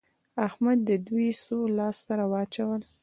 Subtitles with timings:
[0.47, 2.81] احمد دوی څو لاس سره واچول؟